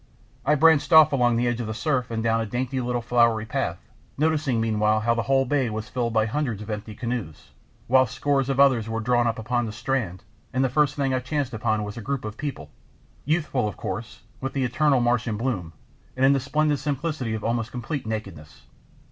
[0.47, 3.45] I branched off along the edge of the surf and down a dainty little flowery
[3.45, 3.77] path,
[4.17, 7.51] noticing meanwhile how the whole bay was filled by hundreds of empty canoes,
[7.85, 10.21] while scores of others were drawn up on the strand,
[10.53, 12.71] and then the first thing I chanced upon was a group of people
[13.25, 15.71] youthful, of course, with the eternal Martian bloom
[16.17, 18.63] and in the splendid simplicity of almost complete nakedness.